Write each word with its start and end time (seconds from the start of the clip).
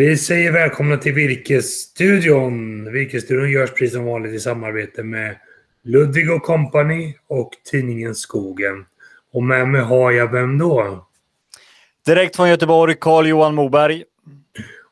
Vi 0.00 0.16
säger 0.16 0.52
välkomna 0.52 0.96
till 0.96 1.12
Virkesstudion. 1.12 2.92
Virkesstudion 2.92 3.50
görs 3.50 3.70
precis 3.70 3.92
som 3.92 4.04
vanligt 4.04 4.34
i 4.34 4.40
samarbete 4.40 5.02
med 5.02 5.36
Ludvig 5.82 6.30
och 6.30 6.42
Company 6.42 7.14
och 7.26 7.50
tidningen 7.70 8.14
Skogen. 8.14 8.84
Och 9.32 9.42
med 9.42 9.68
mig 9.68 9.80
har 9.80 10.10
jag 10.10 10.32
vem 10.32 10.58
då? 10.58 11.06
Direkt 12.06 12.36
från 12.36 12.48
Göteborg, 12.48 12.96
Carl-Johan 13.00 13.54
Moberg. 13.54 14.04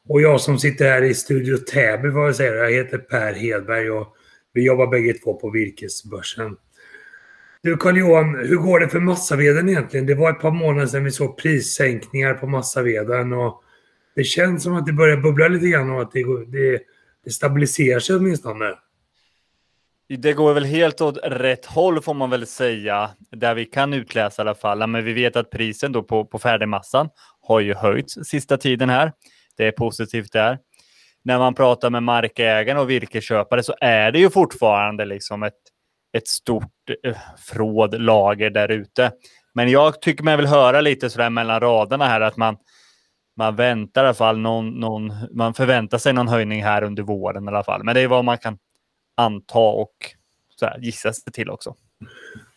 Och 0.09 0.21
jag 0.21 0.41
som 0.41 0.59
sitter 0.59 0.85
här 0.85 1.03
i 1.03 1.15
Studio 1.15 1.57
Täby, 1.57 2.09
vad 2.09 2.29
jag 2.29 2.37
säger, 2.37 2.55
jag 2.55 2.71
heter 2.71 2.99
Per 2.99 3.33
Hedberg 3.33 3.91
och 3.91 4.17
vi 4.53 4.67
jobbar 4.67 4.87
bägge 4.87 5.13
två 5.13 5.35
på 5.35 5.51
Virkesbörsen. 5.51 6.57
Du 7.63 7.77
Carl-Johan, 7.77 8.35
hur 8.35 8.57
går 8.57 8.81
det 8.81 8.89
för 8.89 9.01
massaveden 9.01 9.69
egentligen? 9.69 10.07
Det 10.07 10.15
var 10.15 10.31
ett 10.31 10.41
par 10.41 10.51
månader 10.51 10.87
sedan 10.87 11.05
vi 11.05 11.11
såg 11.11 11.39
prissänkningar 11.39 12.35
på 12.35 12.47
massaveden 12.47 13.33
och 13.33 13.63
det 14.19 14.25
känns 14.25 14.63
som 14.63 14.75
att 14.75 14.87
det 14.87 14.93
börjar 14.93 15.17
bubbla 15.17 15.49
lite 15.49 15.67
grann 15.67 15.91
och 15.91 16.03
att 16.03 16.13
det, 16.13 16.25
det, 16.47 16.81
det 17.25 17.31
stabiliserar 17.31 18.01
sig 18.01 18.17
åtminstone. 18.17 18.75
Det 20.09 20.33
går 20.33 20.55
väl 20.55 20.65
helt 20.65 21.01
åt 21.01 21.19
rätt 21.23 21.67
håll 21.67 22.03
får 22.03 22.15
man 22.15 22.31
väl 22.31 22.47
säga, 22.47 23.11
där 23.31 23.55
vi 23.55 23.65
kan 23.65 23.93
utläsa 23.93 24.43
i 24.43 24.45
alla 24.45 24.55
fall. 24.55 24.87
Men 24.87 25.05
vi 25.05 25.13
vet 25.13 25.37
att 25.37 25.51
prisen 25.51 25.93
då 25.93 26.03
på, 26.03 26.25
på 26.25 26.39
färdigmassan 26.39 27.09
har 27.41 27.61
ju 27.61 27.75
höjts 27.75 28.15
sista 28.25 28.57
tiden 28.57 28.91
här. 28.91 29.13
Det 29.57 29.67
är 29.67 29.73
positivt 29.73 30.33
där. 30.33 30.59
När 31.25 31.39
man 31.39 31.55
pratar 31.55 31.91
med 31.91 32.03
markägare 32.03 32.79
och 32.79 32.91
virkesköpare 32.91 33.63
så 33.63 33.75
är 33.81 34.13
det 34.13 34.19
ju 34.19 34.31
fortfarande 34.31 35.05
liksom 35.05 35.43
ett, 35.43 35.61
ett 36.13 36.29
stort 36.29 36.91
eh, 37.05 37.17
fråd 37.39 38.01
lager 38.01 38.51
där 38.51 38.69
ute. 38.69 39.13
Men 39.55 39.71
jag 39.71 40.03
tycker 40.03 40.25
mig 40.25 40.37
vill 40.37 40.47
höra 40.47 40.81
lite 40.81 41.11
sådär 41.11 41.31
mellan 41.31 41.61
raderna 41.61 42.07
här 42.07 42.21
att 42.21 42.37
man, 42.37 42.57
man 43.39 43.57
väntar 43.57 44.05
i 44.05 44.07
alla 44.07 44.15
fall 44.15 44.39
någon, 44.39 44.81
någon, 44.81 45.13
man 45.33 45.55
förväntar 45.55 45.99
sig 45.99 46.13
någon 46.13 46.29
höjning 46.29 46.63
här 46.63 46.83
under 46.83 47.03
våren 47.03 47.45
i 47.45 47.49
alla 47.49 47.65
fall. 47.65 47.85
Men 47.85 47.95
det 47.95 48.01
är 48.01 48.09
vad 48.09 48.25
man 48.25 48.39
kan 48.39 48.59
anta 49.17 49.59
och 49.59 49.95
så 50.61 50.67
här, 50.67 50.79
gissa 50.79 51.13
sig 51.13 51.33
till 51.33 51.51
också. 51.51 51.75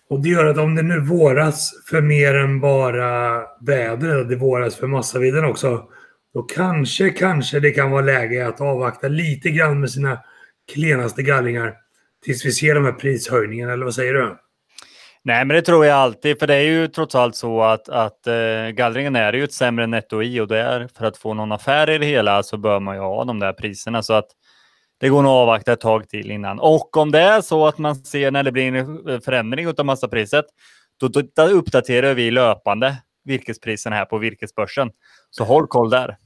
Och 0.10 0.22
det 0.22 0.30
gör 0.30 0.46
att 0.46 0.58
om 0.58 0.76
det 0.76 0.82
nu 0.82 1.00
våras 1.00 1.72
för 1.90 2.02
mer 2.02 2.36
än 2.36 2.60
bara 2.60 3.42
vädret, 3.62 4.30
det 4.30 4.36
våras 4.36 4.76
för 4.76 4.88
massaviden 4.88 5.46
också, 5.46 5.84
då 6.34 6.42
kanske, 6.44 7.10
kanske 7.10 7.60
det 7.60 7.72
kan 7.72 7.92
vara 7.92 8.02
läge 8.02 8.48
att 8.48 8.62
avvakta 8.62 9.08
lite 9.08 9.50
grann 9.50 9.80
med 9.80 9.92
sina 9.92 10.20
klenaste 10.74 11.24
gallringar 11.24 11.76
tills 12.26 12.46
vi 12.46 12.52
ser 12.52 12.76
de 12.76 12.86
här 12.86 12.92
prishöjningarna, 12.92 13.74
eller 13.74 13.86
vad 13.86 13.96
säger 13.96 14.14
du? 14.14 14.38
Nej, 15.24 15.46
men 15.46 15.56
det 15.56 15.62
tror 15.62 15.86
jag 15.86 15.96
alltid, 15.98 16.40
för 16.40 16.48
det 16.48 16.56
är 16.56 16.62
ju 16.62 16.88
trots 16.88 17.16
allt 17.16 17.36
så 17.36 17.62
att, 17.62 17.90
att 17.90 18.28
eh, 18.28 18.70
gallringen 18.74 19.16
är 19.16 19.34
ju 19.34 19.44
ett 19.44 19.54
sämre 19.54 19.88
netto 19.88 20.24
i 20.24 20.40
och 20.40 20.48
där 20.48 20.90
för 20.98 21.06
att 21.06 21.18
få 21.18 21.34
någon 21.34 21.52
affär 21.52 21.90
i 21.90 21.98
det 21.98 22.06
hela 22.06 22.44
så 22.44 22.58
bör 22.58 22.80
man 22.80 22.96
ju 22.96 23.02
ha 23.02 23.26
de 23.26 23.40
där 23.40 23.54
priserna 23.54 24.04
så 24.04 24.14
att 24.14 24.28
det 25.00 25.10
går 25.10 25.22
nog 25.22 25.32
att 25.32 25.36
avvakta 25.36 25.74
ett 25.74 25.80
tag 25.80 26.10
till 26.10 26.32
innan. 26.32 26.60
Och 26.60 26.98
om 26.98 27.12
det 27.12 27.20
är 27.20 27.42
så 27.42 27.68
att 27.68 27.78
man 27.78 27.96
ser 27.96 28.32
när 28.32 28.44
det 28.44 28.52
blir 28.52 28.76
en 28.76 29.10
eh, 29.10 29.20
förändring 29.20 29.68
av 29.68 29.86
massapriset, 29.86 30.46
då, 31.00 31.08
då 31.08 31.44
uppdaterar 31.44 32.14
vi 32.14 32.32
löpande 32.32 32.96
virkespriserna 33.24 33.96
här 33.96 34.06
på 34.06 34.18
virkesbörsen. 34.18 34.92
Så 35.30 35.44
håll 35.44 35.68
koll 35.68 35.90
där. 35.90 36.18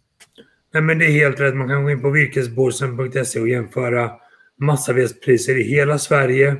Nej, 0.73 0.83
men 0.83 0.99
det 0.99 1.05
är 1.05 1.11
helt 1.11 1.39
rätt. 1.39 1.55
Man 1.55 1.67
kan 1.67 1.83
gå 1.83 1.91
in 1.91 2.01
på 2.01 2.09
virkesbörsen.se 2.09 3.39
och 3.39 3.49
jämföra 3.49 4.11
massavedspriser 4.59 5.59
i 5.59 5.63
hela 5.63 5.99
Sverige. 5.99 6.57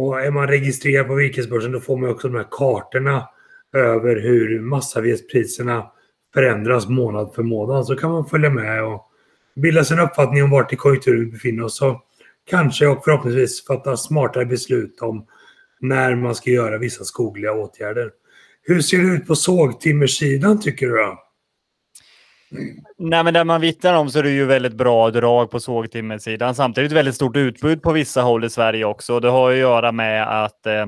Och 0.00 0.20
är 0.20 0.30
man 0.30 0.48
registrerad 0.48 1.06
på 1.06 1.14
virkesbörsen 1.14 1.72
då 1.72 1.80
får 1.80 1.96
man 1.96 2.10
också 2.10 2.28
de 2.28 2.36
här 2.36 2.46
kartorna 2.50 3.28
över 3.72 4.16
hur 4.16 4.60
massavedspriserna 4.60 5.86
förändras 6.34 6.88
månad 6.88 7.34
för 7.34 7.42
månad. 7.42 7.86
Så 7.86 7.96
kan 7.96 8.10
man 8.10 8.26
följa 8.26 8.50
med 8.50 8.84
och 8.84 9.06
bilda 9.56 9.84
sig 9.84 9.96
en 9.96 10.04
uppfattning 10.04 10.42
om 10.42 10.50
vart 10.50 10.72
i 10.72 10.76
konjunkturen 10.76 11.20
vi 11.20 11.26
befinner 11.26 11.64
oss 11.64 11.82
och 11.82 12.00
kanske 12.50 12.86
och 12.86 13.04
förhoppningsvis 13.04 13.66
fatta 13.66 13.96
smartare 13.96 14.46
beslut 14.46 15.00
om 15.00 15.26
när 15.80 16.14
man 16.14 16.34
ska 16.34 16.50
göra 16.50 16.78
vissa 16.78 17.04
skogliga 17.04 17.52
åtgärder. 17.52 18.10
Hur 18.62 18.80
ser 18.80 18.98
det 18.98 19.14
ut 19.14 19.26
på 19.26 19.34
sågtimmersidan 19.36 20.60
tycker 20.60 20.86
du? 20.86 20.96
Då? 20.96 21.18
Nej, 22.98 23.24
men 23.24 23.34
där 23.34 23.44
man 23.44 23.60
vittnar 23.60 23.94
om 23.94 24.10
så 24.10 24.18
är 24.18 24.22
det 24.22 24.30
ju 24.30 24.44
väldigt 24.44 24.74
bra 24.74 25.10
drag 25.10 25.50
på 25.50 25.60
sågtimmersidan. 25.60 26.54
Samtidigt 26.54 26.92
väldigt 26.92 27.14
stort 27.14 27.36
utbud 27.36 27.82
på 27.82 27.92
vissa 27.92 28.22
håll 28.22 28.44
i 28.44 28.50
Sverige 28.50 28.84
också. 28.84 29.20
Det 29.20 29.28
har 29.28 29.50
att 29.50 29.56
göra 29.56 29.92
med 29.92 30.44
att, 30.44 30.66
eh, 30.66 30.86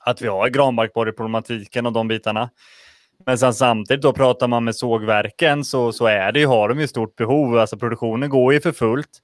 att 0.00 0.22
vi 0.22 0.28
har 0.28 0.48
granbarkborreproblematiken 0.48 1.86
och 1.86 1.92
de 1.92 2.08
bitarna. 2.08 2.50
Men 3.26 3.38
sen 3.38 3.54
samtidigt 3.54 4.02
då 4.02 4.12
pratar 4.12 4.48
man 4.48 4.64
med 4.64 4.76
sågverken 4.76 5.64
så, 5.64 5.92
så 5.92 6.06
är 6.06 6.32
det 6.32 6.40
ju, 6.40 6.46
har 6.46 6.68
de 6.68 6.80
ju 6.80 6.88
stort 6.88 7.16
behov. 7.16 7.58
Alltså 7.58 7.78
produktionen 7.78 8.30
går 8.30 8.52
ju 8.52 8.60
för 8.60 8.72
fullt. 8.72 9.18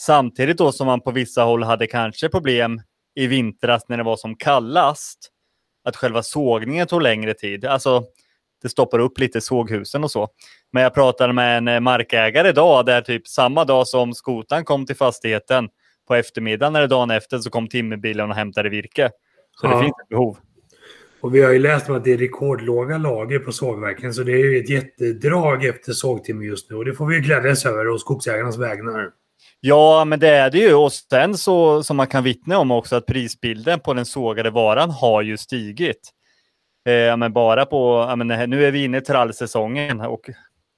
Samtidigt 0.00 0.58
då 0.58 0.72
som 0.72 0.86
man 0.86 1.00
på 1.00 1.10
vissa 1.10 1.42
håll 1.42 1.62
hade 1.62 1.86
kanske 1.86 2.28
problem 2.28 2.80
i 3.14 3.26
vintras 3.26 3.88
när 3.88 3.96
det 3.96 4.02
var 4.02 4.16
som 4.16 4.36
kallast. 4.36 5.30
Att 5.84 5.96
själva 5.96 6.22
sågningen 6.22 6.86
tog 6.86 7.02
längre 7.02 7.34
tid. 7.34 7.64
Alltså 7.64 8.04
det 8.62 8.68
stoppar 8.68 8.98
upp 8.98 9.18
lite 9.18 9.40
såghusen 9.40 10.04
och 10.04 10.10
så. 10.10 10.28
Men 10.72 10.82
jag 10.82 10.94
pratade 10.94 11.32
med 11.32 11.58
en 11.58 11.68
eh, 11.68 11.80
markägare 11.80 12.48
idag 12.48 12.86
där 12.86 13.02
typ 13.02 13.28
samma 13.28 13.64
dag 13.64 13.88
som 13.88 14.14
skotan 14.14 14.64
kom 14.64 14.86
till 14.86 14.96
fastigheten 14.96 15.68
på 16.08 16.14
eftermiddagen 16.14 16.76
eller 16.76 16.88
dagen 16.88 17.10
efter 17.10 17.38
så 17.38 17.50
kom 17.50 17.68
timmerbilen 17.68 18.30
och 18.30 18.36
hämtade 18.36 18.68
virke. 18.68 19.10
Så 19.60 19.66
ja. 19.66 19.74
det 19.74 19.82
finns 19.82 19.94
ett 20.02 20.08
behov. 20.08 20.36
Och 21.20 21.34
vi 21.34 21.42
har 21.42 21.52
ju 21.52 21.58
läst 21.58 21.88
om 21.88 21.96
att 21.96 22.04
det 22.04 22.12
är 22.12 22.18
rekordlåga 22.18 22.98
lager 22.98 23.38
på 23.38 23.52
sågverken 23.52 24.14
så 24.14 24.22
det 24.22 24.32
är 24.32 24.50
ju 24.50 24.58
ett 24.58 24.70
jättedrag 24.70 25.64
efter 25.64 25.92
sågtimmer 25.92 26.44
just 26.44 26.70
nu 26.70 26.76
och 26.76 26.84
det 26.84 26.94
får 26.94 27.06
vi 27.06 27.14
ju 27.14 27.20
glädjas 27.20 27.66
över 27.66 27.88
och 27.88 28.00
skogsägarnas 28.00 28.58
vägnar. 28.58 29.10
Ja, 29.60 30.04
men 30.04 30.20
det 30.20 30.28
är 30.28 30.50
det 30.50 30.58
ju. 30.58 30.74
Och 30.74 30.92
sen 30.92 31.36
så 31.36 31.82
som 31.82 31.96
man 31.96 32.06
kan 32.06 32.24
vittna 32.24 32.58
om 32.58 32.70
också 32.70 32.96
att 32.96 33.06
prisbilden 33.06 33.80
på 33.80 33.94
den 33.94 34.06
sågade 34.06 34.50
varan 34.50 34.90
har 34.90 35.22
ju 35.22 35.36
stigit. 35.36 36.10
Eh, 36.84 37.16
men 37.16 37.32
bara 37.32 37.66
på, 37.66 38.06
ja, 38.08 38.16
men 38.16 38.50
nu 38.50 38.64
är 38.64 38.70
vi 38.70 38.84
inne 38.84 38.98
i 38.98 39.00
trallsäsongen 39.00 40.00
och 40.00 40.30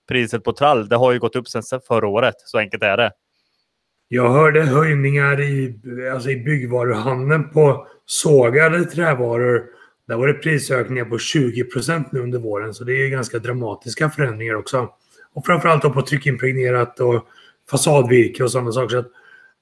priset 0.08 0.44
på 0.44 0.52
trall, 0.52 0.88
det 0.88 0.96
har 0.96 1.12
ju 1.12 1.18
gått 1.18 1.36
upp 1.36 1.48
sedan 1.48 1.80
förra 1.88 2.08
året. 2.08 2.34
Så 2.38 2.58
enkelt 2.58 2.82
är 2.82 2.96
det. 2.96 3.12
Jag 4.08 4.30
hörde 4.30 4.62
höjningar 4.62 5.40
i, 5.40 5.80
alltså 6.14 6.30
i 6.30 6.36
byggvaruhandeln 6.36 7.50
på 7.50 7.86
sågade 8.06 8.84
trävaror 8.84 9.62
där 10.08 10.16
var 10.16 10.26
det 10.26 10.34
prisökningar 10.34 11.04
på 11.04 11.18
20 11.18 11.64
nu 12.10 12.20
under 12.20 12.38
våren, 12.38 12.74
så 12.74 12.84
det 12.84 12.92
är 12.92 13.08
ganska 13.08 13.38
dramatiska 13.38 14.10
förändringar 14.10 14.54
också. 14.54 14.88
Och 15.34 15.46
framförallt 15.46 15.82
då 15.82 15.90
på 15.90 16.02
tryckimpregnerat 16.02 17.00
och 17.00 17.26
fasadvirke 17.70 18.44
och 18.44 18.50
sådana 18.50 18.72
saker. 18.72 18.88
Så 18.88 18.98
att 18.98 19.10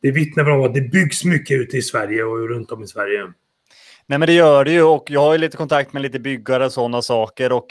det 0.03 0.11
vittnar 0.11 0.51
om 0.51 0.63
att 0.63 0.75
det 0.75 0.81
byggs 0.81 1.25
mycket 1.25 1.61
ute 1.61 1.77
i 1.77 1.83
Sverige 1.83 2.25
och 2.25 2.49
runt 2.49 2.73
om 2.73 2.83
i 2.83 2.87
Sverige. 2.87 3.33
Nej, 4.11 4.19
men 4.19 4.27
det 4.27 4.33
gör 4.33 4.65
det 4.65 4.73
ju 4.73 4.83
och 4.83 5.05
jag 5.11 5.21
har 5.21 5.33
ju 5.33 5.39
lite 5.39 5.57
kontakt 5.57 5.93
med 5.93 6.03
lite 6.03 6.19
byggare 6.19 6.65
och 6.65 6.73
sådana 6.73 7.03
saker 7.03 7.53
och 7.53 7.67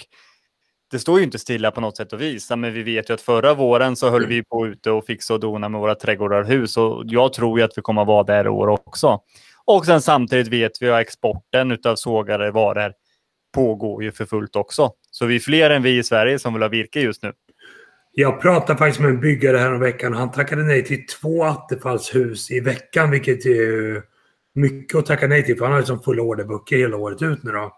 det 0.91 0.99
står 0.99 1.17
ju 1.19 1.25
inte 1.25 1.39
stilla 1.39 1.71
på 1.71 1.81
något 1.81 1.97
sätt 1.97 2.13
och 2.13 2.21
vis. 2.21 2.49
Men 2.49 2.73
vi 2.73 2.83
vet 2.83 3.09
ju 3.09 3.13
att 3.13 3.21
förra 3.21 3.53
våren 3.53 3.95
så 3.95 4.09
höll 4.09 4.25
vi 4.25 4.43
på 4.43 4.67
ute 4.67 4.91
och 4.91 5.05
fixade 5.05 5.35
och 5.35 5.39
dona 5.39 5.69
med 5.69 5.81
våra 5.81 5.95
trädgårdar 5.95 6.41
och 6.41 6.47
hus 6.47 6.77
och 6.77 7.03
jag 7.05 7.33
tror 7.33 7.59
ju 7.59 7.65
att 7.65 7.77
vi 7.77 7.81
kommer 7.81 8.01
att 8.01 8.07
vara 8.07 8.23
där 8.23 8.45
i 8.45 8.49
år 8.49 8.67
också. 8.67 9.19
Och 9.65 9.85
sen 9.85 10.01
samtidigt 10.01 10.47
vet 10.47 10.71
vi 10.81 10.89
att 10.89 11.01
exporten 11.01 11.77
av 11.83 11.95
sågade 11.95 12.51
varor 12.51 12.93
pågår 13.53 14.03
ju 14.03 14.11
för 14.11 14.25
fullt 14.25 14.55
också. 14.55 14.91
Så 15.11 15.25
vi 15.25 15.35
är 15.35 15.39
fler 15.39 15.69
än 15.69 15.83
vi 15.83 15.97
i 15.97 16.03
Sverige 16.03 16.39
som 16.39 16.53
vill 16.53 16.61
ha 16.61 16.69
virke 16.69 17.01
just 17.01 17.23
nu. 17.23 17.33
Jag 18.11 18.41
pratade 18.41 18.79
faktiskt 18.79 18.99
med 18.99 19.09
en 19.09 19.19
byggare 19.19 19.57
här 19.57 19.73
om 19.73 19.79
veckan. 19.79 20.13
Han 20.13 20.31
tackade 20.31 20.63
nej 20.63 20.85
till 20.85 21.05
två 21.05 21.43
attefallshus 21.43 22.51
i 22.51 22.59
veckan, 22.59 23.11
vilket 23.11 23.45
är 23.45 24.18
mycket 24.55 24.97
att 24.97 25.05
tacka 25.05 25.27
nej 25.27 25.45
till. 25.45 25.57
För 25.57 25.65
han 25.65 25.71
har 25.71 25.79
liksom 25.79 26.03
fulla 26.03 26.21
orderböcker 26.21 26.77
hela 26.77 26.97
året 26.97 27.21
ut 27.21 27.43
nu 27.43 27.51
då. 27.51 27.77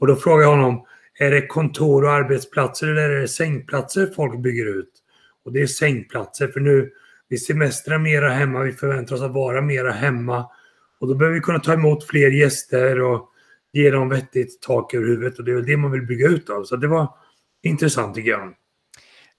Och 0.00 0.06
då 0.06 0.16
frågade 0.16 0.42
jag 0.42 0.56
honom, 0.56 0.84
är 1.18 1.30
det 1.30 1.46
kontor 1.46 2.04
och 2.04 2.12
arbetsplatser 2.12 2.86
eller 2.86 3.10
är 3.10 3.20
det 3.20 3.28
sängplatser 3.28 4.06
folk 4.16 4.38
bygger 4.38 4.66
ut? 4.78 4.90
Och 5.44 5.52
det 5.52 5.62
är 5.62 5.66
sängplatser, 5.66 6.48
för 6.48 6.60
nu 6.60 6.90
vi 7.28 7.38
semestrar 7.38 7.98
mera 7.98 8.28
hemma, 8.28 8.62
vi 8.62 8.72
förväntar 8.72 9.14
oss 9.14 9.22
att 9.22 9.30
vara 9.30 9.60
mera 9.60 9.92
hemma. 9.92 10.46
Och 11.00 11.08
då 11.08 11.14
behöver 11.14 11.34
vi 11.34 11.40
kunna 11.40 11.58
ta 11.58 11.72
emot 11.72 12.04
fler 12.04 12.30
gäster 12.30 13.00
och 13.00 13.28
ge 13.72 13.90
dem 13.90 14.08
vettigt 14.08 14.62
tak 14.62 14.94
över 14.94 15.06
huvudet 15.06 15.38
och 15.38 15.44
det 15.44 15.50
är 15.50 15.54
väl 15.54 15.66
det 15.66 15.76
man 15.76 15.90
vill 15.90 16.02
bygga 16.02 16.28
ut 16.28 16.50
av. 16.50 16.64
Så 16.64 16.76
det 16.76 16.88
var 16.88 17.14
intressant 17.62 18.14
tycker 18.14 18.30
jag. 18.30 18.54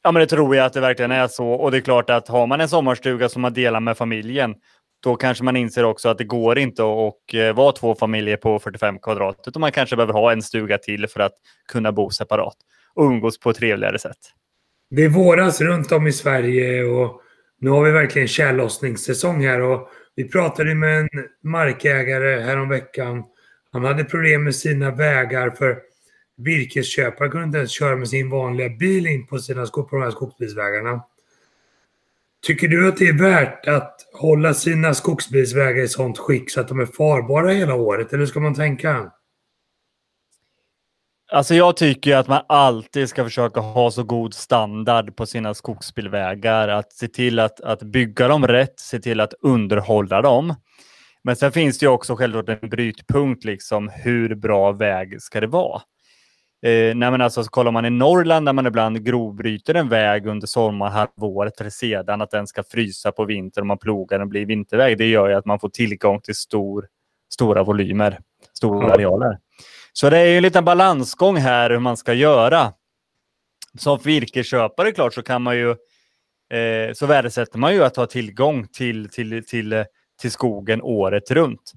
Ja, 0.04 0.12
men 0.12 0.20
det 0.20 0.28
tror 0.28 0.56
jag 0.56 0.66
att 0.66 0.74
det 0.74 0.82
verkligen 0.82 1.12
är 1.12 1.28
så. 1.28 1.48
Och 1.48 1.72
det 1.72 1.78
är 1.78 1.82
klart 1.82 2.10
att 2.10 2.28
har 2.28 2.48
man 2.48 2.62
en 2.62 2.70
sommarstuga 2.70 3.30
som 3.30 3.42
man 3.42 3.54
delar 3.54 3.80
med 3.80 3.98
familjen, 3.98 4.56
då 5.04 5.16
kanske 5.16 5.44
man 5.44 5.56
inser 5.56 5.84
också 5.84 6.10
att 6.10 6.18
det 6.18 6.24
går 6.24 6.60
inte 6.60 6.84
att 6.84 7.34
eh, 7.34 7.56
vara 7.56 7.72
två 7.72 7.96
familjer 7.96 8.38
på 8.38 8.60
45 8.60 9.00
kvadrat, 9.00 9.44
utan 9.48 9.60
man 9.60 9.72
kanske 9.72 9.96
behöver 9.96 10.14
ha 10.14 10.32
en 10.32 10.42
stuga 10.42 10.78
till 10.78 11.08
för 11.08 11.20
att 11.20 11.34
kunna 11.72 11.92
bo 11.92 12.10
separat 12.10 12.56
och 12.94 13.06
umgås 13.06 13.40
på 13.40 13.50
ett 13.50 13.58
trevligare 13.58 14.00
sätt. 14.00 14.18
Det 14.90 15.04
är 15.04 15.10
våras 15.10 15.62
runt 15.62 15.92
om 15.92 16.08
i 16.08 16.12
Sverige 16.12 16.84
och 16.84 17.22
nu 17.60 17.70
har 17.70 17.84
vi 17.84 17.92
verkligen 17.92 18.28
tjällossningssäsong 18.28 19.46
här 19.46 19.62
och 19.62 19.90
vi 20.16 20.30
pratade 20.30 20.76
med 20.76 21.00
en 21.00 21.10
markägare 21.44 22.40
häromveckan. 22.40 23.24
Han 23.72 23.86
hade 23.86 24.04
problem 24.04 24.44
med 24.44 24.56
sina 24.56 24.92
vägar 24.92 25.50
för 25.50 25.78
virkesköpare 26.38 27.30
kunde 27.30 27.46
inte 27.46 27.58
ens 27.58 27.72
köra 27.72 27.96
med 27.96 28.10
sin 28.10 28.30
vanliga 28.30 28.70
bil 28.70 29.08
in 29.08 29.28
på, 29.28 29.40
sina 29.40 29.66
skog, 29.66 29.90
på 29.90 29.96
de 29.96 30.02
här 30.02 30.12
skogsbilsvägarna. 30.12 31.02
Tycker 32.48 32.68
du 32.68 32.88
att 32.88 32.98
det 32.98 33.08
är 33.08 33.20
värt 33.20 33.68
att 33.68 33.96
hålla 34.14 34.54
sina 34.54 34.94
skogsbilsvägar 34.94 35.84
i 35.84 35.88
sånt 35.88 36.18
skick 36.18 36.52
så 36.52 36.62
att 36.62 36.68
de 36.68 36.80
är 36.80 36.86
farbara 36.86 37.52
hela 37.52 37.76
året? 37.76 38.14
Eller 38.14 38.26
ska 38.26 38.40
man 38.40 38.56
tänka? 38.56 39.12
Alltså 41.32 41.56
jag 41.56 41.78
tycker 41.78 42.16
att 42.16 42.28
man 42.28 42.42
alltid 42.48 43.10
ska 43.10 43.24
försöka 43.24 43.60
ha 43.60 43.92
så 43.92 44.04
god 44.04 44.34
standard 44.34 45.16
på 45.16 45.26
sina 45.26 45.54
skogsbilvägar. 45.54 46.68
Att 46.68 46.94
se 46.94 47.08
till 47.08 47.40
att, 47.40 47.62
att 47.62 47.84
bygga 47.84 48.28
dem 48.28 48.48
rätt, 48.48 48.80
se 48.80 49.00
till 49.00 49.20
att 49.20 49.34
underhålla 49.42 50.22
dem. 50.22 50.56
Men 51.24 51.36
sen 51.36 51.52
finns 51.52 51.80
det 51.80 51.86
ju 51.86 51.90
också 51.90 52.16
självklart 52.16 52.50
en 52.50 52.70
brytpunkt, 52.70 53.44
liksom 53.44 53.90
hur 53.90 54.36
bra 54.36 54.72
väg 54.72 55.22
ska 55.22 55.40
det 55.40 55.48
vara? 55.48 55.82
Eh, 56.64 56.96
nej 56.96 57.12
men 57.12 57.22
alltså, 57.22 57.44
så 57.44 57.50
kollar 57.50 57.72
man 57.72 57.86
i 57.86 57.90
Norrland 57.90 58.48
där 58.48 58.54
man 58.54 58.68
ibland 58.68 59.06
grovbryter 59.06 59.74
en 59.74 59.90
väg 59.90 60.26
under 60.26 60.48
sommarhalvåret 60.48 61.62
eller 61.62 61.70
sedan 61.70 62.22
att 62.22 62.32
den 62.32 62.48
ska 62.48 62.64
frysa 62.64 63.12
på 63.12 63.26
vintern 63.26 63.62
och 63.62 63.68
man 63.68 63.78
plogar 63.78 64.20
den 64.20 64.30
blir 64.30 64.46
vinterväg. 64.46 64.98
Det 64.98 65.06
gör 65.06 65.30
ju 65.30 65.36
att 65.36 65.46
man 65.46 65.60
får 65.60 65.70
tillgång 65.70 66.22
till 66.22 66.36
stor, 66.36 66.88
stora 67.34 67.64
volymer, 67.64 68.20
stora 68.54 68.88
ja. 68.88 68.94
arealer. 68.94 69.38
Så 69.94 70.10
det 70.10 70.18
är 70.18 70.26
ju 70.26 70.38
en 70.38 70.44
liten 70.44 70.66
balansgång 70.66 71.38
här 71.38 71.70
hur 71.70 71.80
man 71.80 71.98
ska 71.98 72.14
göra. 72.14 72.74
Som 73.78 74.00
virkesköpare 74.04 74.92
klart 74.92 75.14
så 75.14 75.24
kan 75.24 75.42
man 75.42 75.58
ju 75.58 75.70
eh, 76.58 76.94
så 76.94 77.06
värdesätter 77.06 77.60
man 77.60 77.74
ju 77.74 77.84
att 77.84 77.96
ha 77.96 78.06
tillgång 78.06 78.68
till, 78.68 79.10
till, 79.10 79.46
till, 79.46 79.86
till 80.22 80.32
skogen 80.32 80.82
året 80.82 81.32
runt. 81.32 81.74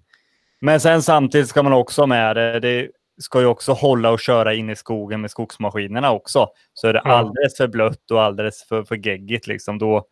Men 0.61 0.81
sen 0.81 1.03
samtidigt 1.03 1.49
ska 1.49 1.63
man 1.63 1.73
också 1.73 2.03
ha 2.03 2.07
med 2.07 2.37
det, 2.37 2.61
det 2.61 2.89
ska 3.19 3.41
ju 3.41 3.47
också 3.47 3.73
hålla 3.73 4.11
och 4.11 4.21
köra 4.21 4.55
in 4.55 4.71
i 4.71 4.77
skogen 4.77 5.21
med 5.21 5.31
skogsmaskinerna 5.31 6.13
också. 6.13 6.49
Så 6.75 6.89
är 6.89 6.93
det 6.93 7.01
alldeles 7.01 7.57
för 7.57 7.69
blött 7.69 8.11
och 8.11 8.23
alldeles 8.23 8.65
för, 8.69 8.85
för 8.85 8.97
geggigt, 9.07 9.47
liksom, 9.47 9.79
då, 9.79 10.05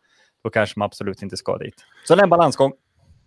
då 0.43 0.49
kanske 0.49 0.79
man 0.79 0.85
absolut 0.85 1.21
inte 1.21 1.37
ska 1.37 1.57
dit. 1.57 1.75
Så 2.05 2.15
det 2.15 2.21
är 2.21 2.23
en 2.23 2.29
balansgång. 2.29 2.73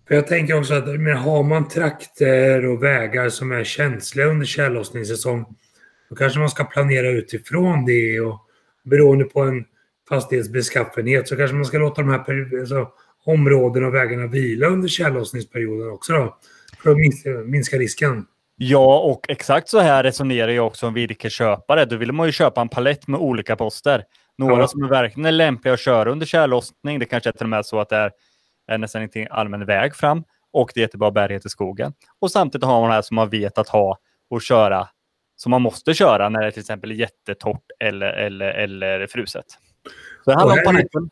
Jag 0.09 0.27
tänker 0.27 0.59
också 0.59 0.75
att 0.75 0.87
men 1.01 1.17
har 1.17 1.43
man 1.43 1.69
trakter 1.69 2.67
och 2.67 2.83
vägar 2.83 3.29
som 3.29 3.53
är 3.53 3.65
känsliga 3.65 4.27
under 4.27 4.47
tjällossningssäsong, 4.47 5.45
då 6.09 6.17
kanske 6.17 6.39
man 6.39 6.51
ska 6.51 6.65
planera 6.65 7.09
utifrån 7.09 7.85
det 7.85 8.21
och 8.21 8.41
beroende 8.85 9.25
på 9.25 9.41
en 9.41 9.65
fastighetsbeskaffenhet 10.09 11.29
så 11.29 11.37
kanske 11.37 11.57
man 11.57 11.65
ska 11.65 11.79
låta 11.79 12.03
de 12.03 12.11
här 12.11 12.59
alltså, 12.61 12.89
områdena 13.25 13.87
och 13.87 13.95
vägarna 13.95 14.27
vila 14.27 14.67
under 14.67 14.89
tjällossningsperioden 14.89 15.91
också 15.91 16.13
då, 16.13 16.39
för 16.83 16.91
att 16.91 16.97
minska, 16.97 17.31
minska 17.31 17.77
risken. 17.77 18.27
Ja, 18.57 18.99
och 18.99 19.27
exakt 19.29 19.69
så 19.69 19.79
här 19.79 20.03
resonerar 20.03 20.49
jag 20.49 20.67
också 20.67 20.87
om 20.87 20.95
virkesköpare. 20.95 21.85
Då 21.85 21.97
vill 21.97 22.13
man 22.13 22.27
ju 22.27 22.33
köpa 22.33 22.61
en 22.61 22.69
palett 22.69 23.07
med 23.07 23.21
olika 23.21 23.57
poster. 23.57 24.05
Några 24.39 24.61
ja. 24.61 24.69
som 24.69 24.83
är 24.83 24.89
verkligen 24.89 25.27
är 25.27 25.33
lämpliga 25.33 25.75
att 25.75 25.81
köra 25.81 26.11
under 26.11 26.27
tjällossning. 26.27 26.99
Det 26.99 27.07
kanske 27.07 27.31
är 27.31 27.33
till 27.33 27.45
och 27.45 27.49
med 27.49 27.67
så 27.67 27.81
att 27.81 27.89
det 27.89 27.97
är, 27.97 28.11
är 28.67 28.79
nästan 28.79 29.03
inte 29.03 29.27
allmän 29.31 29.67
väg 29.67 29.95
fram 29.95 30.25
och 30.53 30.71
det 30.75 30.81
är 30.81 30.83
jättebra 30.83 31.11
bärighet 31.11 31.47
i 31.47 31.49
skogen. 31.49 31.93
Och 32.21 32.31
samtidigt 32.31 32.65
har 32.65 32.81
man 32.81 32.91
det 32.91 32.95
här 32.95 33.03
som 33.03 33.15
man 33.15 33.29
vet 33.29 33.59
att 33.59 33.69
ha 33.69 33.99
och 34.31 34.43
köra 34.43 34.89
som 35.37 35.51
man 35.51 35.63
måste 35.63 35.95
köra 35.95 36.29
när 36.29 36.41
det 36.41 36.47
är 36.47 36.51
till 36.51 36.61
exempel 36.61 37.01
jättetorrt 37.01 37.65
eller, 37.81 38.07
eller, 38.07 38.47
eller 38.47 39.07
fruset. 39.07 39.45
Så 40.25 40.33
handlar 40.33 40.59
om 40.59 40.65
paletten. 40.65 41.11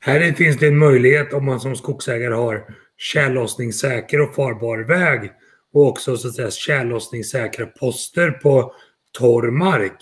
Här 0.00 0.32
finns 0.32 0.58
det 0.58 0.66
en 0.66 0.78
möjlighet 0.78 1.32
om 1.32 1.44
man 1.44 1.60
som 1.60 1.76
skogsägare 1.76 2.34
har 2.34 2.64
tjällossningssäker 2.96 4.20
och 4.20 4.34
farbar 4.34 4.78
väg 4.78 5.32
och 5.72 5.86
också 5.86 6.16
så 6.16 6.28
att 6.28 6.34
säga 6.34 6.50
tjällossningssäkra 6.50 7.66
poster 7.66 8.30
på 8.30 8.74
torr 9.18 9.50
mark. 9.50 9.96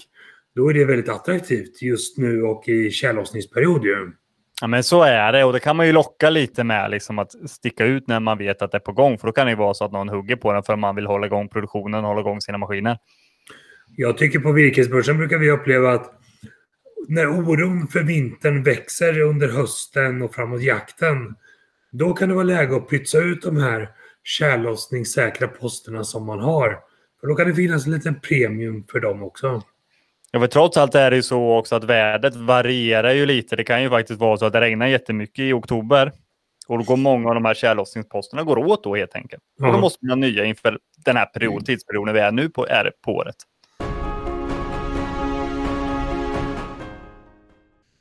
Då 0.54 0.70
är 0.70 0.74
det 0.74 0.84
väldigt 0.84 1.08
attraktivt 1.08 1.82
just 1.82 2.18
nu 2.18 2.42
och 2.42 2.68
i 2.68 2.90
tjällossningsperiod 2.90 3.84
ju. 3.84 4.12
Ja 4.60 4.66
men 4.66 4.84
så 4.84 5.02
är 5.02 5.32
det 5.32 5.44
och 5.44 5.52
det 5.52 5.60
kan 5.60 5.76
man 5.76 5.86
ju 5.86 5.92
locka 5.92 6.30
lite 6.30 6.64
med 6.64 6.90
liksom 6.90 7.18
att 7.18 7.50
sticka 7.50 7.84
ut 7.84 8.08
när 8.08 8.20
man 8.20 8.38
vet 8.38 8.62
att 8.62 8.72
det 8.72 8.78
är 8.78 8.80
på 8.80 8.92
gång. 8.92 9.18
För 9.18 9.26
då 9.26 9.32
kan 9.32 9.46
det 9.46 9.50
ju 9.50 9.56
vara 9.56 9.74
så 9.74 9.84
att 9.84 9.92
någon 9.92 10.08
hugger 10.08 10.36
på 10.36 10.52
den 10.52 10.62
för 10.62 10.76
man 10.76 10.96
vill 10.96 11.06
hålla 11.06 11.26
igång 11.26 11.48
produktionen 11.48 12.04
och 12.04 12.08
hålla 12.08 12.20
igång 12.20 12.40
sina 12.40 12.58
maskiner. 12.58 12.98
Jag 13.96 14.18
tycker 14.18 14.38
på 14.38 14.52
virkesbörsen 14.52 15.18
brukar 15.18 15.38
vi 15.38 15.50
uppleva 15.50 15.92
att 15.92 16.12
när 17.08 17.26
oron 17.26 17.88
för 17.88 18.02
vintern 18.02 18.62
växer 18.62 19.20
under 19.20 19.48
hösten 19.48 20.22
och 20.22 20.34
framåt 20.34 20.62
jakten, 20.62 21.34
då 21.92 22.12
kan 22.12 22.28
det 22.28 22.34
vara 22.34 22.44
läge 22.44 22.76
att 22.76 22.88
pytsa 22.88 23.18
ut 23.18 23.42
de 23.42 23.56
här 23.56 23.88
tjällossningssäkra 24.24 25.48
posterna 25.48 26.04
som 26.04 26.26
man 26.26 26.40
har. 26.40 26.78
För 27.20 27.26
då 27.26 27.34
kan 27.34 27.48
det 27.48 27.54
finnas 27.54 27.86
en 27.86 27.92
liten 27.92 28.20
premium 28.20 28.84
för 28.92 29.00
dem 29.00 29.22
också. 29.22 29.62
Ja, 30.32 30.40
för 30.40 30.46
trots 30.46 30.76
allt 30.76 30.94
är 30.94 31.10
det 31.10 31.16
ju 31.16 31.22
så 31.22 31.58
också 31.58 31.74
att 31.74 31.84
vädret 31.84 32.36
varierar 32.36 33.12
ju 33.12 33.26
lite. 33.26 33.56
Det 33.56 33.64
kan 33.64 33.82
ju 33.82 33.90
faktiskt 33.90 34.20
vara 34.20 34.36
så 34.36 34.44
att 34.44 34.52
det 34.52 34.60
regnar 34.60 34.86
jättemycket 34.86 35.42
i 35.42 35.52
oktober. 35.52 36.12
Och 36.66 36.78
då 36.78 36.84
går 36.84 36.96
många 36.96 37.28
av 37.28 37.34
de 37.34 37.44
här 37.44 37.54
tjällossningsposterna 37.54 38.42
går 38.42 38.58
åt 38.58 38.84
då 38.84 38.96
helt 38.96 39.14
enkelt. 39.14 39.42
Ja. 39.58 39.66
Och 39.66 39.72
då 39.72 39.78
måste 39.80 40.06
man 40.06 40.10
ha 40.10 40.28
nya 40.28 40.44
inför 40.44 40.78
den 41.04 41.16
här 41.16 41.26
period, 41.26 41.66
tidsperioden 41.66 42.14
vi 42.14 42.20
är 42.20 42.32
nu 42.32 42.48
på, 42.48 42.66
är 42.66 42.92
på 43.04 43.12
året. 43.12 43.36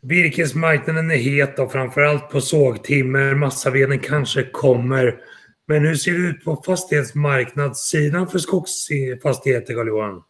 Virkesmarknaden 0.01 1.12
är 1.12 1.16
het 1.16 1.60
och 1.60 1.71
framförallt 1.71 2.30
på 2.30 2.42
sågtimmer. 2.42 3.33
Massaveden 3.33 4.00
kanske 4.00 4.44
kommer. 4.44 5.16
Men 5.69 5.86
hur 5.86 5.95
ser 5.95 6.12
det 6.12 6.18
ut 6.18 6.44
på 6.44 6.56
fastighetsmarknadssidan 6.66 8.27
för 8.27 8.39
skogsfastigheter, 8.39 9.74
Carl-Johan? 9.74 10.24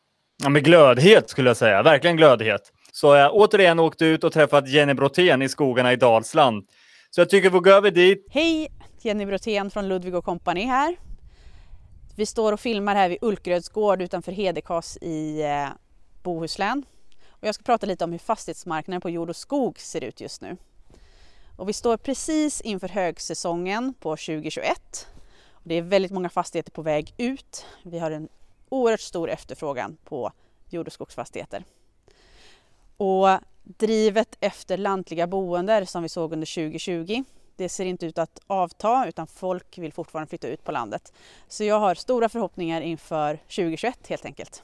Ja, 0.43 0.49
med 0.49 0.63
glödhet 0.63 1.29
skulle 1.29 1.49
jag 1.49 1.57
säga. 1.57 1.83
Verkligen 1.83 2.17
glödhet. 2.17 2.61
Så 2.91 3.15
jag 3.15 3.33
återigen 3.33 3.79
åkt 3.79 4.01
ut 4.01 4.23
och 4.23 4.33
träffat 4.33 4.69
Jenny 4.69 4.93
Brotén 4.93 5.41
i 5.41 5.49
skogarna 5.49 5.93
i 5.93 5.95
Dalsland. 5.95 6.65
Så 7.09 7.21
jag 7.21 7.29
tycker 7.29 7.49
vi 7.49 7.59
går 7.59 7.71
över 7.71 7.91
dit. 7.91 8.27
Hej! 8.29 8.71
Jenny 9.01 9.25
Brotén 9.25 9.69
från 9.69 9.87
Ludvig 9.87 10.15
och 10.15 10.25
Company 10.25 10.65
här. 10.65 10.95
Vi 12.15 12.25
står 12.25 12.53
och 12.53 12.59
filmar 12.59 12.95
här 12.95 13.09
vid 13.09 13.17
Ulkröds 13.21 13.69
gård 13.69 14.01
utanför 14.01 14.31
Hedekas 14.31 14.97
i 15.01 15.41
eh, 15.41 15.67
Bohuslän. 16.23 16.85
Och 17.29 17.47
jag 17.47 17.55
ska 17.55 17.63
prata 17.63 17.85
lite 17.85 18.03
om 18.03 18.11
hur 18.11 18.19
fastighetsmarknaden 18.19 19.01
på 19.01 19.09
jord 19.09 19.29
och 19.29 19.35
skog 19.35 19.79
ser 19.79 20.03
ut 20.03 20.21
just 20.21 20.41
nu. 20.41 20.57
Och 21.57 21.69
vi 21.69 21.73
står 21.73 21.97
precis 21.97 22.61
inför 22.61 22.87
högsäsongen 22.87 23.93
på 23.99 24.09
2021 24.09 25.07
det 25.63 25.75
är 25.75 25.81
väldigt 25.81 26.11
många 26.11 26.29
fastigheter 26.29 26.71
på 26.71 26.81
väg 26.81 27.13
ut. 27.17 27.65
Vi 27.83 27.99
har 27.99 28.11
en 28.11 28.29
oerhört 28.69 28.99
stor 28.99 29.29
efterfrågan 29.29 29.97
på 30.03 30.31
jord 30.69 30.87
och 30.87 30.93
skogsfastigheter. 30.93 31.63
Och 32.97 33.29
drivet 33.63 34.37
efter 34.39 34.77
lantliga 34.77 35.27
boenden 35.27 35.87
som 35.87 36.03
vi 36.03 36.09
såg 36.09 36.33
under 36.33 36.55
2020, 36.55 37.23
det 37.55 37.69
ser 37.69 37.85
inte 37.85 38.05
ut 38.05 38.17
att 38.17 38.39
avta 38.47 39.07
utan 39.07 39.27
folk 39.27 39.77
vill 39.77 39.93
fortfarande 39.93 40.29
flytta 40.29 40.47
ut 40.47 40.63
på 40.63 40.71
landet. 40.71 41.13
Så 41.47 41.63
jag 41.63 41.79
har 41.79 41.95
stora 41.95 42.29
förhoppningar 42.29 42.81
inför 42.81 43.35
2021 43.35 44.07
helt 44.07 44.25
enkelt. 44.25 44.63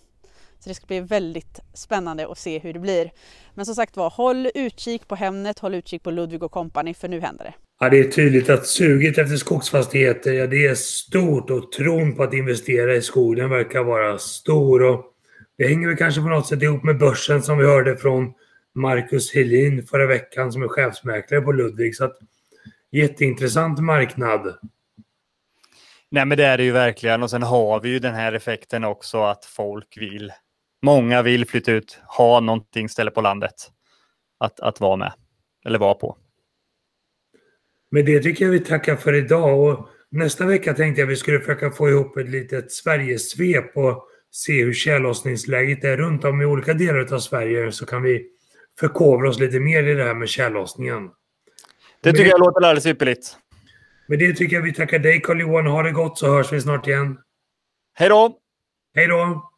Så 0.60 0.70
det 0.70 0.76
ska 0.76 0.86
bli 0.86 1.00
väldigt 1.00 1.60
spännande 1.74 2.32
att 2.32 2.38
se 2.38 2.60
hur 2.60 2.74
det 2.74 2.80
blir. 2.80 3.12
Men 3.54 3.66
som 3.66 3.76
sagt 3.76 3.98
var, 3.98 4.10
håll 4.10 4.52
utkik 4.56 5.08
på 5.08 5.16
Hemnet, 5.16 5.60
håll 5.60 5.76
utkik 5.76 6.04
på 6.04 6.12
Ludvig 6.12 6.44
och 6.44 6.52
Company 6.52 6.94
för 6.94 7.08
nu 7.08 7.22
händer 7.22 7.46
det. 7.46 7.65
Ja, 7.80 7.90
det 7.90 8.00
är 8.00 8.12
tydligt 8.12 8.50
att 8.50 8.68
suget 8.68 9.18
efter 9.18 9.36
skogsfastigheter, 9.36 10.34
ja, 10.34 10.48
det 10.48 10.66
är 10.66 10.76
stort 10.76 11.50
och 11.50 11.72
tron 11.72 12.16
på 12.16 12.24
att 12.24 12.34
investera 12.34 12.96
i 12.96 13.02
skogen 13.02 13.50
verkar 13.50 13.84
vara 13.84 14.18
stor. 14.18 14.84
Och 14.84 15.06
det 15.58 15.68
hänger 15.68 15.88
väl 15.88 15.98
kanske 15.98 16.22
på 16.22 16.28
något 16.28 16.48
sätt 16.48 16.64
ihop 16.64 16.84
med 16.84 16.98
börsen 16.98 17.44
som 17.44 17.58
vi 17.58 17.66
hörde 17.66 17.98
från 17.98 18.34
Marcus 18.76 19.34
Helin 19.34 19.88
förra 19.88 20.08
veckan 20.08 20.52
som 20.52 20.64
är 20.64 20.68
chefsmäklare 20.68 21.42
på 21.42 21.52
Ludvig. 21.52 21.96
Så 21.96 22.06
att, 22.06 22.18
jätteintressant 22.92 23.80
marknad. 23.80 24.58
Nej, 26.10 26.26
men 26.26 26.38
det 26.38 26.46
är 26.46 26.58
det 26.58 26.64
ju 26.64 26.72
verkligen. 26.72 27.24
Och 27.24 27.30
sen 27.30 27.44
har 27.44 27.80
vi 27.80 27.90
ju 27.90 28.00
den 28.00 28.16
här 28.16 28.34
effekten 28.34 28.84
också 28.84 29.24
att 29.24 29.46
folk 29.46 29.98
vill, 29.98 30.32
många 30.82 31.22
vill 31.22 31.46
flytta 31.46 31.72
ut, 31.72 32.00
ha 32.08 32.40
någonting 32.40 32.90
ställe 32.90 33.12
på 33.12 33.22
landet 33.22 33.56
att, 34.38 34.60
att 34.60 34.80
vara 34.80 34.96
med 34.96 35.14
eller 35.66 35.80
vara 35.80 35.94
på. 35.94 36.18
Men 37.92 38.06
det 38.06 38.20
tycker 38.20 38.46
jag 38.46 38.52
vi 38.52 38.60
tackar 38.60 38.96
för 38.96 39.14
idag. 39.14 39.60
Och 39.60 39.90
nästa 40.12 40.46
vecka 40.46 40.74
tänkte 40.74 41.02
jag 41.02 41.08
vi 41.08 41.16
skulle 41.16 41.40
försöka 41.40 41.72
få 41.72 41.90
ihop 41.90 42.18
ett 42.18 42.30
litet 42.30 42.72
Sverigesvep 42.72 43.78
och 43.78 44.08
se 44.32 44.64
hur 44.64 44.74
tjällossningsläget 44.74 45.84
är 45.84 45.98
runt 45.98 46.26
om 46.26 46.42
i 46.42 46.46
olika 46.46 46.74
delar 46.74 47.14
av 47.14 47.20
Sverige 47.20 47.72
så 47.72 47.86
kan 47.86 48.04
vi 48.04 48.26
förkovra 48.80 49.30
oss 49.30 49.40
lite 49.40 49.60
mer 49.60 49.84
i 49.84 49.94
det 49.94 50.04
här 50.04 50.16
med 50.16 50.30
tjällossningen. 50.30 51.10
Det 52.02 52.12
tycker 52.12 52.24
med, 52.24 52.32
jag 52.32 52.40
låter 52.40 52.58
alldeles 52.58 52.86
ypperligt. 52.86 53.38
Med 54.08 54.20
det 54.20 54.34
tycker 54.34 54.56
jag 54.56 54.64
vi 54.64 54.74
tackar 54.74 55.00
dig 55.00 55.22
Carl-Johan. 55.22 55.66
Ha 55.66 55.84
det 55.84 55.92
gott 55.92 56.18
så 56.18 56.28
hörs 56.28 56.54
vi 56.54 56.62
snart 56.62 56.88
igen. 56.88 57.18
Hej 57.94 58.10
då! 58.10 58.38
Hej 58.96 59.08
då! 59.08 59.52